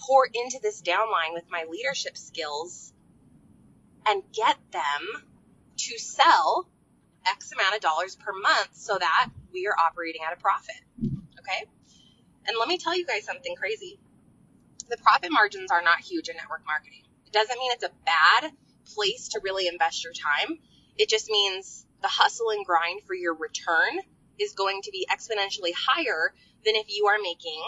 pour 0.00 0.26
into 0.26 0.58
this 0.62 0.82
downline 0.82 1.32
with 1.32 1.44
my 1.50 1.64
leadership 1.70 2.16
skills 2.16 2.92
and 4.06 4.22
get 4.32 4.56
them 4.72 5.24
to 5.76 5.98
sell 5.98 6.68
X 7.26 7.52
amount 7.52 7.74
of 7.74 7.80
dollars 7.80 8.16
per 8.16 8.32
month 8.32 8.70
so 8.72 8.96
that 8.98 9.30
we 9.52 9.66
are 9.66 9.74
operating 9.78 10.22
at 10.26 10.32
a 10.32 10.40
profit. 10.40 10.80
Okay. 11.02 11.66
And 12.46 12.56
let 12.58 12.68
me 12.68 12.78
tell 12.78 12.96
you 12.96 13.06
guys 13.06 13.24
something 13.24 13.54
crazy. 13.56 13.98
The 14.88 14.96
profit 14.96 15.30
margins 15.30 15.70
are 15.70 15.82
not 15.82 16.00
huge 16.00 16.28
in 16.28 16.36
network 16.36 16.62
marketing. 16.66 17.02
It 17.26 17.32
doesn't 17.32 17.58
mean 17.58 17.72
it's 17.72 17.84
a 17.84 17.90
bad 18.04 18.52
place 18.94 19.28
to 19.28 19.40
really 19.42 19.68
invest 19.68 20.02
your 20.02 20.12
time. 20.12 20.58
It 20.96 21.08
just 21.08 21.30
means 21.30 21.86
the 22.02 22.08
hustle 22.08 22.50
and 22.50 22.64
grind 22.64 23.02
for 23.06 23.14
your 23.14 23.34
return 23.34 24.00
is 24.38 24.52
going 24.52 24.82
to 24.82 24.90
be 24.90 25.06
exponentially 25.10 25.72
higher 25.76 26.34
than 26.64 26.74
if 26.74 26.86
you 26.88 27.06
are 27.06 27.18
making 27.22 27.62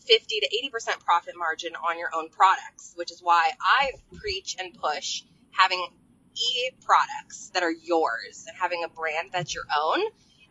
50 0.00 0.40
to 0.40 0.48
80% 0.72 1.00
profit 1.04 1.34
margin 1.36 1.74
on 1.74 1.98
your 1.98 2.10
own 2.14 2.28
products, 2.30 2.92
which 2.96 3.10
is 3.10 3.20
why 3.22 3.50
I 3.60 3.92
preach 4.16 4.56
and 4.58 4.74
push 4.74 5.22
having 5.50 5.86
e 6.34 6.70
products 6.82 7.50
that 7.54 7.62
are 7.62 7.72
yours 7.72 8.44
and 8.48 8.56
having 8.56 8.84
a 8.84 8.88
brand 8.88 9.30
that's 9.32 9.54
your 9.54 9.64
own. 9.76 10.00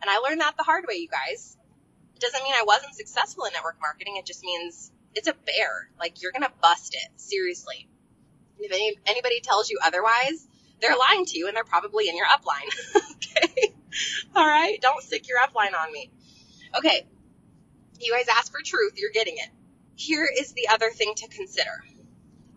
And 0.00 0.10
I 0.10 0.18
learned 0.18 0.40
that 0.40 0.56
the 0.56 0.62
hard 0.62 0.84
way, 0.88 0.96
you 0.96 1.08
guys. 1.08 1.56
It 2.14 2.20
doesn't 2.20 2.42
mean 2.42 2.52
I 2.52 2.64
wasn't 2.66 2.94
successful 2.94 3.44
in 3.44 3.52
network 3.52 3.78
marketing. 3.80 4.16
It 4.16 4.26
just 4.26 4.42
means 4.42 4.90
it's 5.14 5.28
a 5.28 5.34
bear. 5.34 5.88
Like 5.98 6.22
you're 6.22 6.32
going 6.32 6.42
to 6.42 6.52
bust 6.60 6.94
it. 6.94 7.20
Seriously. 7.20 7.88
If 8.58 8.72
any, 8.72 8.96
anybody 9.06 9.40
tells 9.40 9.70
you 9.70 9.78
otherwise, 9.84 10.46
they're 10.80 10.96
lying 10.96 11.24
to 11.26 11.38
you 11.38 11.46
and 11.46 11.56
they're 11.56 11.64
probably 11.64 12.08
in 12.08 12.16
your 12.16 12.26
upline. 12.26 12.68
okay. 13.12 13.74
All 14.34 14.46
right. 14.46 14.80
Don't 14.80 15.02
stick 15.02 15.28
your 15.28 15.38
upline 15.38 15.74
on 15.80 15.92
me. 15.92 16.10
Okay. 16.76 17.06
You 18.00 18.14
guys 18.14 18.28
ask 18.28 18.52
for 18.52 18.60
truth. 18.64 18.94
You're 18.96 19.10
getting 19.12 19.36
it. 19.36 19.50
Here 19.96 20.28
is 20.38 20.52
the 20.52 20.68
other 20.68 20.90
thing 20.90 21.14
to 21.16 21.28
consider. 21.28 21.82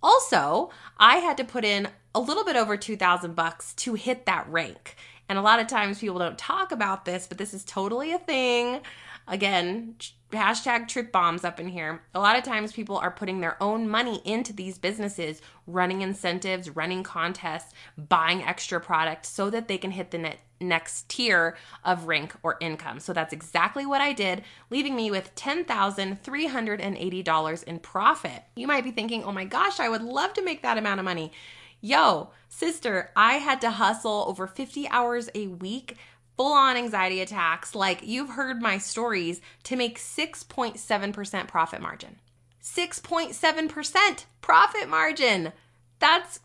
Also, 0.00 0.70
I 0.96 1.16
had 1.16 1.36
to 1.38 1.44
put 1.44 1.64
in 1.64 1.88
a 2.14 2.20
little 2.20 2.44
bit 2.44 2.54
over 2.54 2.76
2000 2.76 3.34
bucks 3.34 3.74
to 3.74 3.94
hit 3.94 4.26
that 4.26 4.48
rank. 4.48 4.94
And 5.28 5.36
a 5.38 5.42
lot 5.42 5.58
of 5.58 5.66
times 5.66 5.98
people 5.98 6.20
don't 6.20 6.38
talk 6.38 6.70
about 6.70 7.04
this, 7.04 7.26
but 7.26 7.36
this 7.36 7.52
is 7.52 7.64
totally 7.64 8.12
a 8.12 8.18
thing. 8.18 8.80
Again, 9.26 9.96
hashtag 10.32 10.88
trip 10.88 11.12
bombs 11.12 11.44
up 11.44 11.58
in 11.58 11.68
here. 11.68 12.02
A 12.14 12.20
lot 12.20 12.36
of 12.36 12.44
times 12.44 12.72
people 12.72 12.98
are 12.98 13.10
putting 13.10 13.40
their 13.40 13.60
own 13.62 13.88
money 13.88 14.20
into 14.24 14.52
these 14.52 14.76
businesses, 14.78 15.40
running 15.66 16.02
incentives, 16.02 16.68
running 16.70 17.02
contests, 17.02 17.72
buying 17.96 18.42
extra 18.42 18.80
product 18.80 19.24
so 19.24 19.48
that 19.50 19.68
they 19.68 19.78
can 19.78 19.92
hit 19.92 20.10
the 20.10 20.18
net 20.18 20.40
next 20.60 21.08
tier 21.08 21.56
of 21.84 22.06
rank 22.06 22.34
or 22.42 22.56
income. 22.60 23.00
So 23.00 23.12
that's 23.12 23.32
exactly 23.32 23.84
what 23.84 24.00
I 24.00 24.12
did, 24.12 24.44
leaving 24.70 24.94
me 24.96 25.10
with 25.10 25.34
$10,380 25.34 27.64
in 27.64 27.78
profit. 27.80 28.44
You 28.56 28.66
might 28.66 28.84
be 28.84 28.90
thinking, 28.90 29.24
oh 29.24 29.32
my 29.32 29.44
gosh, 29.44 29.78
I 29.80 29.90
would 29.90 30.02
love 30.02 30.32
to 30.34 30.44
make 30.44 30.62
that 30.62 30.78
amount 30.78 31.00
of 31.00 31.04
money. 31.04 31.32
Yo, 31.80 32.30
sister, 32.48 33.10
I 33.14 33.34
had 33.34 33.60
to 33.60 33.70
hustle 33.70 34.24
over 34.26 34.46
50 34.46 34.88
hours 34.88 35.28
a 35.34 35.48
week 35.48 35.98
full 36.36 36.52
on 36.52 36.76
anxiety 36.76 37.20
attacks, 37.20 37.74
like 37.74 38.06
you've 38.06 38.30
heard 38.30 38.60
my 38.60 38.78
stories, 38.78 39.40
to 39.64 39.76
make 39.76 39.98
6.7% 39.98 41.48
profit 41.48 41.80
margin. 41.80 42.16
6.7% 42.62 44.24
profit 44.40 44.88
margin. 44.88 45.52
That's 45.98 46.40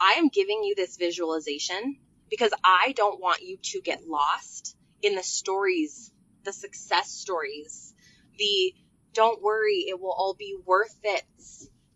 I 0.00 0.12
am 0.12 0.28
giving 0.28 0.62
you 0.62 0.74
this 0.74 0.96
visualization 0.96 1.96
because 2.30 2.52
I 2.62 2.92
don't 2.96 3.20
want 3.20 3.42
you 3.42 3.58
to 3.62 3.80
get 3.80 4.06
lost 4.06 4.76
in 5.02 5.16
the 5.16 5.22
stories, 5.22 6.12
the 6.44 6.52
success 6.52 7.10
stories, 7.10 7.94
the 8.38 8.74
don't 9.12 9.42
worry, 9.42 9.86
it 9.88 10.00
will 10.00 10.12
all 10.12 10.34
be 10.34 10.56
worth 10.64 10.98
it. 11.02 11.22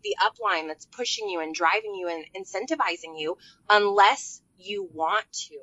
The 0.03 0.15
upline 0.21 0.67
that's 0.67 0.85
pushing 0.85 1.29
you 1.29 1.39
and 1.39 1.53
driving 1.53 1.95
you 1.95 2.07
and 2.07 2.25
incentivizing 2.35 3.19
you 3.19 3.37
unless 3.69 4.41
you 4.57 4.87
want 4.93 5.25
to, 5.49 5.59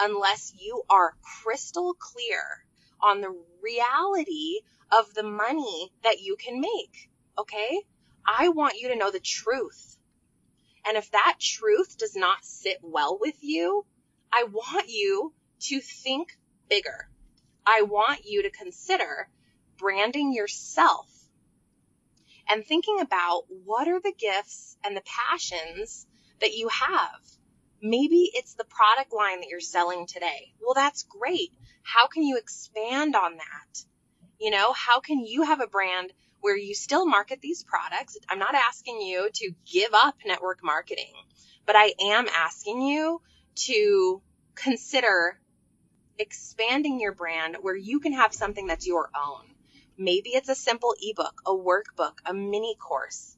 unless 0.00 0.52
you 0.58 0.82
are 0.90 1.14
crystal 1.42 1.94
clear 1.94 2.64
on 3.00 3.20
the 3.20 3.34
reality 3.62 4.60
of 4.90 5.12
the 5.14 5.22
money 5.22 5.92
that 6.02 6.20
you 6.20 6.36
can 6.36 6.60
make. 6.60 7.10
Okay. 7.38 7.80
I 8.26 8.48
want 8.48 8.78
you 8.78 8.88
to 8.88 8.96
know 8.96 9.10
the 9.10 9.20
truth. 9.20 9.98
And 10.86 10.96
if 10.96 11.10
that 11.10 11.36
truth 11.40 11.96
does 11.98 12.16
not 12.16 12.44
sit 12.44 12.78
well 12.82 13.18
with 13.20 13.36
you, 13.42 13.84
I 14.32 14.44
want 14.44 14.88
you 14.88 15.32
to 15.60 15.80
think 15.80 16.36
bigger. 16.68 17.08
I 17.66 17.82
want 17.82 18.20
you 18.24 18.42
to 18.42 18.50
consider 18.50 19.28
branding 19.78 20.32
yourself 20.32 21.08
and 22.48 22.64
thinking 22.64 23.00
about 23.00 23.44
what 23.64 23.88
are 23.88 24.00
the 24.00 24.14
gifts 24.16 24.76
and 24.84 24.96
the 24.96 25.02
passions 25.30 26.06
that 26.40 26.54
you 26.54 26.68
have. 26.68 27.20
Maybe 27.82 28.30
it's 28.32 28.54
the 28.54 28.64
product 28.64 29.12
line 29.12 29.40
that 29.40 29.48
you're 29.48 29.60
selling 29.60 30.06
today. 30.06 30.52
Well, 30.60 30.74
that's 30.74 31.04
great. 31.04 31.52
How 31.82 32.06
can 32.06 32.22
you 32.22 32.38
expand 32.38 33.14
on 33.14 33.36
that? 33.36 33.84
You 34.40 34.50
know, 34.50 34.72
how 34.72 35.00
can 35.00 35.20
you 35.20 35.42
have 35.42 35.60
a 35.60 35.66
brand 35.66 36.12
where 36.40 36.56
you 36.56 36.74
still 36.74 37.06
market 37.06 37.40
these 37.40 37.62
products? 37.62 38.16
I'm 38.28 38.38
not 38.38 38.54
asking 38.54 39.00
you 39.00 39.28
to 39.32 39.52
give 39.70 39.90
up 39.92 40.16
network 40.24 40.62
marketing, 40.62 41.12
but 41.66 41.76
I 41.76 41.94
am 42.00 42.26
asking 42.28 42.82
you 42.82 43.20
to 43.66 44.22
consider 44.54 45.38
expanding 46.18 47.00
your 47.00 47.12
brand 47.12 47.56
where 47.60 47.76
you 47.76 48.00
can 48.00 48.12
have 48.12 48.32
something 48.32 48.66
that's 48.66 48.86
your 48.86 49.10
own. 49.14 49.44
Maybe 49.96 50.30
it's 50.30 50.48
a 50.48 50.54
simple 50.54 50.94
ebook, 51.00 51.42
a 51.46 51.52
workbook, 51.52 52.18
a 52.26 52.34
mini 52.34 52.76
course. 52.76 53.36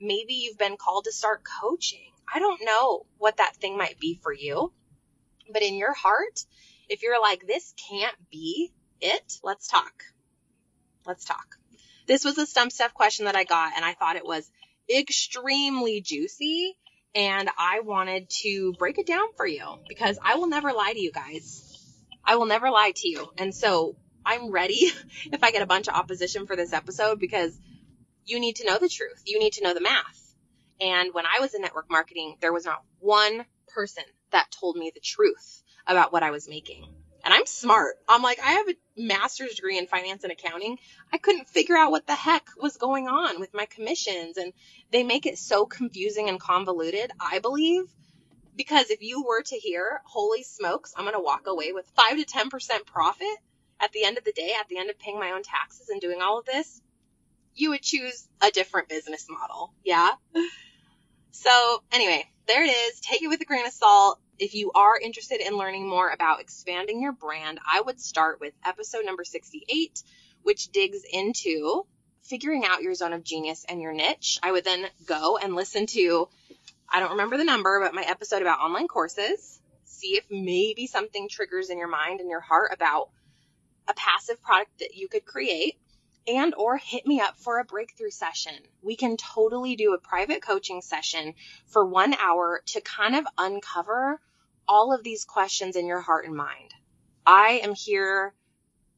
Maybe 0.00 0.34
you've 0.34 0.58
been 0.58 0.76
called 0.76 1.04
to 1.04 1.12
start 1.12 1.42
coaching. 1.60 2.12
I 2.32 2.38
don't 2.38 2.64
know 2.64 3.06
what 3.18 3.38
that 3.38 3.56
thing 3.56 3.76
might 3.76 3.98
be 3.98 4.18
for 4.22 4.32
you, 4.32 4.72
but 5.52 5.62
in 5.62 5.74
your 5.76 5.94
heart, 5.94 6.44
if 6.88 7.02
you're 7.02 7.20
like, 7.20 7.46
this 7.46 7.74
can't 7.88 8.16
be 8.30 8.72
it, 9.00 9.38
let's 9.42 9.68
talk. 9.68 10.04
Let's 11.06 11.24
talk. 11.24 11.56
This 12.06 12.24
was 12.24 12.38
a 12.38 12.46
stump 12.46 12.72
Stef 12.72 12.92
question 12.94 13.26
that 13.26 13.36
I 13.36 13.44
got 13.44 13.74
and 13.76 13.84
I 13.84 13.94
thought 13.94 14.16
it 14.16 14.26
was 14.26 14.50
extremely 14.88 16.00
juicy 16.00 16.76
and 17.14 17.50
I 17.58 17.80
wanted 17.80 18.30
to 18.42 18.72
break 18.78 18.98
it 18.98 19.06
down 19.06 19.32
for 19.36 19.46
you 19.46 19.64
because 19.88 20.18
I 20.22 20.36
will 20.36 20.48
never 20.48 20.72
lie 20.72 20.92
to 20.92 21.00
you 21.00 21.12
guys. 21.12 21.64
I 22.24 22.36
will 22.36 22.46
never 22.46 22.70
lie 22.70 22.92
to 22.96 23.08
you. 23.08 23.28
And 23.38 23.54
so 23.54 23.96
I'm 24.28 24.50
ready 24.50 24.74
if 25.32 25.42
I 25.42 25.50
get 25.50 25.62
a 25.62 25.66
bunch 25.66 25.88
of 25.88 25.94
opposition 25.94 26.46
for 26.46 26.54
this 26.54 26.74
episode 26.74 27.18
because 27.18 27.58
you 28.26 28.38
need 28.38 28.56
to 28.56 28.66
know 28.66 28.76
the 28.78 28.88
truth. 28.88 29.22
You 29.24 29.38
need 29.38 29.54
to 29.54 29.64
know 29.64 29.72
the 29.72 29.80
math. 29.80 30.34
And 30.82 31.14
when 31.14 31.24
I 31.24 31.40
was 31.40 31.54
in 31.54 31.62
network 31.62 31.90
marketing, 31.90 32.36
there 32.42 32.52
was 32.52 32.66
not 32.66 32.84
one 33.00 33.46
person 33.68 34.04
that 34.30 34.50
told 34.50 34.76
me 34.76 34.92
the 34.94 35.00
truth 35.00 35.62
about 35.86 36.12
what 36.12 36.22
I 36.22 36.30
was 36.30 36.46
making. 36.46 36.84
And 37.24 37.32
I'm 37.32 37.46
smart. 37.46 37.96
I'm 38.06 38.22
like, 38.22 38.38
I 38.38 38.52
have 38.52 38.68
a 38.68 38.74
master's 38.98 39.54
degree 39.54 39.78
in 39.78 39.86
finance 39.86 40.24
and 40.24 40.32
accounting. 40.32 40.76
I 41.10 41.16
couldn't 41.16 41.48
figure 41.48 41.76
out 41.76 41.90
what 41.90 42.06
the 42.06 42.14
heck 42.14 42.48
was 42.60 42.76
going 42.76 43.08
on 43.08 43.40
with 43.40 43.54
my 43.54 43.64
commissions. 43.64 44.36
And 44.36 44.52
they 44.90 45.04
make 45.04 45.24
it 45.24 45.38
so 45.38 45.64
confusing 45.64 46.28
and 46.28 46.38
convoluted, 46.38 47.10
I 47.18 47.38
believe, 47.38 47.84
because 48.56 48.90
if 48.90 49.00
you 49.00 49.24
were 49.24 49.42
to 49.42 49.56
hear, 49.56 50.02
holy 50.04 50.42
smokes, 50.42 50.92
I'm 50.96 51.04
going 51.04 51.14
to 51.14 51.20
walk 51.20 51.46
away 51.46 51.72
with 51.72 51.90
5 51.96 52.18
to 52.18 52.24
10% 52.26 52.86
profit 52.86 53.38
at 53.80 53.92
the 53.92 54.04
end 54.04 54.18
of 54.18 54.24
the 54.24 54.32
day, 54.32 54.52
at 54.58 54.68
the 54.68 54.78
end 54.78 54.90
of 54.90 54.98
paying 54.98 55.18
my 55.18 55.32
own 55.32 55.42
taxes 55.42 55.88
and 55.88 56.00
doing 56.00 56.20
all 56.20 56.38
of 56.38 56.44
this, 56.44 56.80
you 57.54 57.70
would 57.70 57.82
choose 57.82 58.28
a 58.40 58.50
different 58.50 58.88
business 58.88 59.26
model. 59.28 59.72
Yeah. 59.84 60.10
So 61.30 61.82
anyway, 61.92 62.24
there 62.46 62.64
it 62.64 62.68
is. 62.68 63.00
Take 63.00 63.22
it 63.22 63.28
with 63.28 63.40
a 63.40 63.44
grain 63.44 63.66
of 63.66 63.72
salt. 63.72 64.20
If 64.38 64.54
you 64.54 64.70
are 64.72 64.98
interested 64.98 65.40
in 65.40 65.56
learning 65.56 65.88
more 65.88 66.10
about 66.10 66.40
expanding 66.40 67.02
your 67.02 67.12
brand, 67.12 67.58
I 67.66 67.80
would 67.80 68.00
start 68.00 68.40
with 68.40 68.54
episode 68.64 69.04
number 69.04 69.24
68, 69.24 70.02
which 70.42 70.68
digs 70.68 71.02
into 71.12 71.86
figuring 72.22 72.64
out 72.64 72.82
your 72.82 72.94
zone 72.94 73.12
of 73.12 73.24
genius 73.24 73.64
and 73.68 73.80
your 73.80 73.92
niche. 73.92 74.38
I 74.42 74.52
would 74.52 74.64
then 74.64 74.86
go 75.06 75.38
and 75.38 75.54
listen 75.54 75.86
to, 75.86 76.28
I 76.88 77.00
don't 77.00 77.12
remember 77.12 77.36
the 77.36 77.44
number, 77.44 77.80
but 77.80 77.94
my 77.94 78.02
episode 78.02 78.42
about 78.42 78.60
online 78.60 78.86
courses. 78.86 79.60
See 79.84 80.16
if 80.16 80.24
maybe 80.30 80.86
something 80.86 81.28
triggers 81.28 81.70
in 81.70 81.78
your 81.78 81.88
mind 81.88 82.20
and 82.20 82.30
your 82.30 82.40
heart 82.40 82.70
about 82.72 83.08
a 83.88 83.94
passive 83.94 84.40
product 84.42 84.78
that 84.80 84.94
you 84.94 85.08
could 85.08 85.24
create 85.24 85.78
and 86.26 86.54
or 86.56 86.76
hit 86.76 87.06
me 87.06 87.20
up 87.20 87.38
for 87.38 87.58
a 87.58 87.64
breakthrough 87.64 88.10
session. 88.10 88.52
We 88.82 88.96
can 88.96 89.16
totally 89.16 89.76
do 89.76 89.94
a 89.94 89.98
private 89.98 90.42
coaching 90.42 90.82
session 90.82 91.34
for 91.66 91.86
1 91.86 92.14
hour 92.14 92.62
to 92.66 92.80
kind 92.82 93.16
of 93.16 93.26
uncover 93.38 94.20
all 94.68 94.92
of 94.92 95.02
these 95.02 95.24
questions 95.24 95.74
in 95.74 95.86
your 95.86 96.00
heart 96.00 96.26
and 96.26 96.34
mind. 96.34 96.74
I 97.26 97.60
am 97.64 97.74
here 97.74 98.34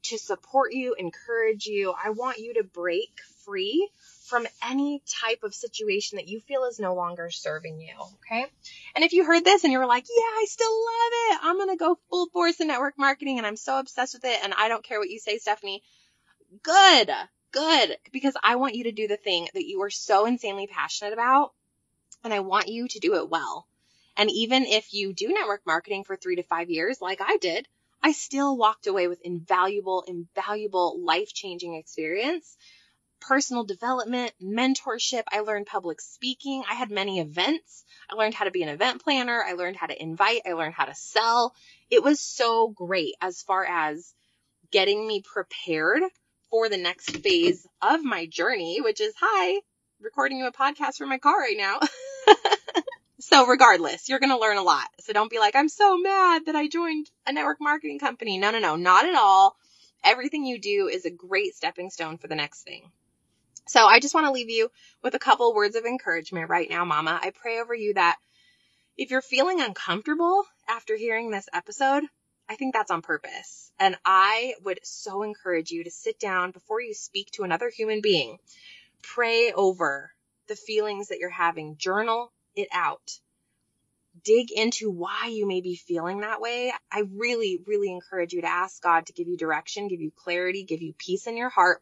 to 0.03 0.19
support 0.19 0.73
you, 0.73 0.95
encourage 0.99 1.67
you. 1.67 1.93
I 1.93 2.11
want 2.11 2.39
you 2.39 2.55
to 2.55 2.65
break 2.65 3.21
free 3.45 3.89
from 4.31 4.47
any 4.65 5.03
type 5.07 5.43
of 5.43 5.53
situation 5.53 6.17
that 6.17 6.29
you 6.29 6.41
feel 6.41 6.65
is 6.65 6.79
no 6.79 6.95
longer 6.95 7.31
serving 7.31 7.81
you. 7.81 7.93
Okay. 8.15 8.47
And 8.95 9.05
if 9.05 9.13
you 9.13 9.25
heard 9.25 9.45
this 9.45 9.65
and 9.65 9.73
you 9.73 9.81
were 9.81 9.87
like, 9.87 10.05
yeah, 10.09 10.23
I 10.23 10.47
still 10.49 10.73
love 10.73 11.13
it. 11.13 11.39
I'm 11.43 11.57
going 11.57 11.71
to 11.71 11.77
go 11.77 11.99
full 12.09 12.29
force 12.29 12.61
in 12.61 12.69
network 12.69 12.95
marketing 12.97 13.39
and 13.39 13.47
I'm 13.47 13.57
so 13.57 13.79
obsessed 13.79 14.15
with 14.15 14.25
it. 14.25 14.39
And 14.43 14.55
I 14.57 14.69
don't 14.69 14.85
care 14.85 15.01
what 15.01 15.11
you 15.11 15.19
say, 15.19 15.39
Stefanie. 15.39 15.81
Good. 16.63 17.11
Good. 17.51 17.97
Because 18.13 18.37
I 18.41 18.57
want 18.57 18.77
you 18.77 18.85
to 18.85 18.93
do 18.93 19.09
the 19.09 19.17
thing 19.17 19.49
that 19.53 19.67
you 19.67 19.83
are 19.83 19.91
so 19.91 20.27
insanely 20.27 20.69
passionate 20.69 21.13
about. 21.13 21.53
And 22.23 22.33
I 22.33 22.41
want 22.41 22.69
you 22.69 22.87
to 22.87 23.01
do 23.01 23.17
it 23.17 23.29
well. 23.29 23.67
And 24.17 24.31
even 24.31 24.65
if 24.65 24.95
you 24.95 25.13
do 25.13 25.29
network 25.29 25.63
marketing 25.67 26.05
for 26.05 26.17
three 26.17 26.37
to 26.37 26.45
five 26.45 26.71
years, 26.71 27.01
like 27.01 27.21
I 27.21 27.37
did, 27.39 27.67
I 28.03 28.13
still 28.13 28.57
walked 28.57 28.87
away 28.87 29.09
with 29.09 29.21
invaluable, 29.23 30.05
invaluable 30.07 31.03
life 31.03 31.35
changing 31.35 31.75
experience 31.75 32.57
personal 33.21 33.65
development, 33.65 34.33
mentorship. 34.43 35.25
I 35.31 35.41
learned 35.41 35.67
public 35.67 36.01
speaking. 36.01 36.63
I 36.69 36.75
had 36.75 36.91
many 36.91 37.21
events. 37.21 37.85
I 38.11 38.15
learned 38.15 38.35
how 38.35 38.45
to 38.45 38.51
be 38.51 38.63
an 38.63 38.69
event 38.69 39.03
planner. 39.03 39.43
I 39.47 39.53
learned 39.53 39.77
how 39.77 39.87
to 39.87 40.03
invite. 40.03 40.43
I 40.47 40.55
learned 40.55 40.75
how 40.75 40.87
to 40.87 40.95
sell. 40.95 41.55
It 41.91 42.03
was 42.03 42.21
so 42.21 42.69
great 42.69 43.15
as 43.21 43.43
far 43.43 43.65
as 43.65 44.15
getting 44.71 45.07
me 45.07 45.23
prepared 45.23 46.03
for 46.51 46.69
the 46.69 46.77
next 46.77 47.17
phase 47.19 47.67
of 47.81 48.03
my 48.03 48.27
journey, 48.27 48.81
which 48.81 49.01
is 49.01 49.15
hi, 49.21 49.61
recording 50.01 50.39
you 50.39 50.47
a 50.47 50.53
podcast 50.53 50.97
from 50.97 51.09
my 51.09 51.19
car 51.19 51.39
right 51.39 51.57
now. 51.57 51.79
so 53.21 53.47
regardless, 53.47 54.09
you're 54.09 54.19
going 54.19 54.31
to 54.31 54.39
learn 54.39 54.57
a 54.57 54.63
lot. 54.63 54.89
So 55.01 55.13
don't 55.13 55.31
be 55.31 55.39
like, 55.39 55.55
I'm 55.55 55.69
so 55.69 55.97
mad 55.99 56.47
that 56.47 56.57
I 56.57 56.69
joined 56.69 57.11
a 57.27 57.33
network 57.33 57.59
marketing 57.61 57.99
company. 57.99 58.39
No, 58.39 58.51
no, 58.51 58.59
no, 58.59 58.77
not 58.77 59.05
at 59.05 59.15
all. 59.15 59.57
Everything 60.03 60.45
you 60.45 60.59
do 60.59 60.89
is 60.89 61.05
a 61.05 61.11
great 61.11 61.55
stepping 61.55 61.91
stone 61.91 62.19
for 62.19 62.27
the 62.27 62.35
next 62.35 62.63
thing. 62.63 62.91
So 63.71 63.87
I 63.87 64.01
just 64.01 64.15
want 64.15 64.27
to 64.27 64.33
leave 64.33 64.51
you 64.51 64.69
with 65.01 65.15
a 65.15 65.21
couple 65.21 65.55
words 65.55 65.77
of 65.77 65.85
encouragement 65.85 66.51
right 66.51 66.69
now, 66.69 66.85
mama. 66.85 67.21
I 67.23 67.31
pray 67.31 67.61
over 67.61 67.73
you 67.73 67.95
that 67.95 68.17
if 68.97 69.13
you're 69.13 69.23
feeling 69.23 69.61
uncomfortable 69.61 70.43
after 70.69 70.97
hearing 70.97 71.31
this 71.31 71.49
episode, 71.53 72.03
I 72.49 72.57
think 72.57 72.75
that's 72.75 72.91
on 72.91 73.01
purpose. 73.01 73.71
And 73.79 73.97
I 74.05 74.55
would 74.65 74.81
so 74.83 75.23
encourage 75.23 75.71
you 75.71 75.85
to 75.85 75.91
sit 75.93 76.19
down 76.19 76.51
before 76.51 76.81
you 76.81 76.95
speak 76.95 77.31
to 77.35 77.45
another 77.45 77.71
human 77.71 78.01
being. 78.01 78.39
Pray 79.03 79.53
over 79.53 80.11
the 80.49 80.57
feelings 80.57 81.07
that 81.07 81.21
you're 81.21 81.31
having. 81.31 81.77
Journal 81.77 82.33
it 82.57 82.71
out. 82.73 83.21
Dig 84.25 84.51
into 84.51 84.91
why 84.91 85.29
you 85.31 85.47
may 85.47 85.61
be 85.61 85.77
feeling 85.77 86.23
that 86.23 86.41
way. 86.41 86.73
I 86.91 87.05
really, 87.15 87.61
really 87.69 87.93
encourage 87.93 88.33
you 88.33 88.41
to 88.41 88.51
ask 88.51 88.83
God 88.83 89.07
to 89.07 89.13
give 89.13 89.29
you 89.29 89.37
direction, 89.37 89.87
give 89.87 90.01
you 90.01 90.11
clarity, 90.11 90.65
give 90.65 90.83
you 90.83 90.93
peace 90.99 91.29
in 91.29 91.37
your 91.37 91.51
heart, 91.51 91.81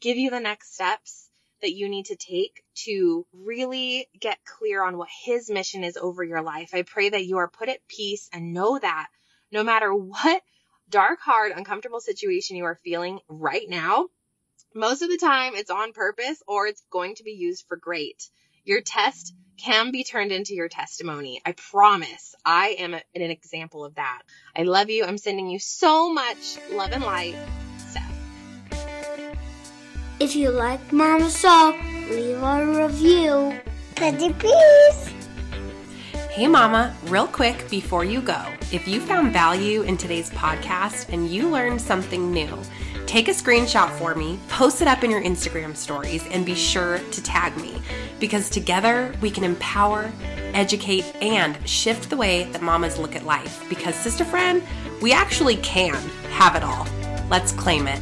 give 0.00 0.16
you 0.16 0.30
the 0.30 0.40
next 0.40 0.72
steps 0.74 1.25
that 1.62 1.72
you 1.72 1.88
need 1.88 2.06
to 2.06 2.16
take 2.16 2.62
to 2.74 3.26
really 3.32 4.08
get 4.18 4.38
clear 4.44 4.84
on 4.84 4.98
what 4.98 5.08
his 5.24 5.50
mission 5.50 5.84
is 5.84 5.96
over 5.96 6.22
your 6.22 6.42
life. 6.42 6.70
I 6.74 6.82
pray 6.82 7.08
that 7.08 7.24
you 7.24 7.38
are 7.38 7.48
put 7.48 7.68
at 7.68 7.86
peace 7.88 8.28
and 8.32 8.52
know 8.52 8.78
that 8.78 9.08
no 9.50 9.62
matter 9.62 9.92
what 9.92 10.42
dark, 10.88 11.20
hard, 11.20 11.52
uncomfortable 11.52 12.00
situation 12.00 12.56
you 12.56 12.64
are 12.64 12.78
feeling 12.84 13.18
right 13.28 13.68
now, 13.68 14.06
most 14.74 15.02
of 15.02 15.08
the 15.08 15.18
time 15.18 15.54
it's 15.54 15.70
on 15.70 15.92
purpose 15.92 16.42
or 16.46 16.66
it's 16.66 16.82
going 16.90 17.14
to 17.16 17.24
be 17.24 17.32
used 17.32 17.64
for 17.66 17.76
great. 17.76 18.28
Your 18.64 18.82
test 18.82 19.34
can 19.56 19.90
be 19.90 20.04
turned 20.04 20.32
into 20.32 20.54
your 20.54 20.68
testimony. 20.68 21.40
I 21.44 21.52
promise. 21.52 22.34
I 22.44 22.76
am 22.78 22.94
an 22.94 23.02
example 23.14 23.84
of 23.84 23.94
that. 23.94 24.22
I 24.54 24.64
love 24.64 24.90
you. 24.90 25.04
I'm 25.04 25.18
sending 25.18 25.48
you 25.48 25.58
so 25.58 26.12
much 26.12 26.58
love 26.70 26.92
and 26.92 27.02
light. 27.02 27.65
If 30.18 30.34
you 30.34 30.48
like 30.50 30.94
Mama's 30.94 31.36
Soul, 31.36 31.74
leave 32.08 32.42
a 32.42 32.86
review. 32.86 33.60
Pretty 33.96 34.32
please. 34.32 35.12
Hey, 36.30 36.46
Mama, 36.46 36.96
real 37.04 37.26
quick 37.26 37.68
before 37.68 38.02
you 38.02 38.22
go, 38.22 38.42
if 38.72 38.88
you 38.88 38.98
found 38.98 39.34
value 39.34 39.82
in 39.82 39.98
today's 39.98 40.30
podcast 40.30 41.12
and 41.12 41.28
you 41.28 41.50
learned 41.50 41.82
something 41.82 42.32
new, 42.32 42.58
take 43.04 43.28
a 43.28 43.32
screenshot 43.32 43.90
for 43.98 44.14
me, 44.14 44.38
post 44.48 44.80
it 44.80 44.88
up 44.88 45.04
in 45.04 45.10
your 45.10 45.22
Instagram 45.22 45.76
stories, 45.76 46.26
and 46.28 46.46
be 46.46 46.54
sure 46.54 46.98
to 46.98 47.22
tag 47.22 47.54
me 47.58 47.74
because 48.18 48.48
together 48.48 49.14
we 49.20 49.30
can 49.30 49.44
empower, 49.44 50.10
educate, 50.54 51.04
and 51.20 51.58
shift 51.68 52.08
the 52.08 52.16
way 52.16 52.44
that 52.52 52.62
mamas 52.62 52.96
look 52.96 53.14
at 53.14 53.26
life. 53.26 53.62
Because, 53.68 53.94
sister 53.94 54.24
friend, 54.24 54.62
we 55.02 55.12
actually 55.12 55.56
can 55.56 55.94
have 56.30 56.56
it 56.56 56.62
all. 56.62 56.86
Let's 57.28 57.52
claim 57.52 57.86
it. 57.86 58.00